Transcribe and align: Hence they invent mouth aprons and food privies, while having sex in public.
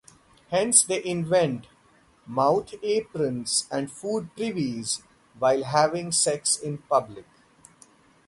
Hence 0.49 0.81
they 0.81 1.05
invent 1.05 1.67
mouth 2.25 2.73
aprons 2.81 3.67
and 3.69 3.91
food 3.91 4.31
privies, 4.35 5.03
while 5.37 5.63
having 5.63 6.11
sex 6.11 6.57
in 6.57 6.79
public. 6.79 7.25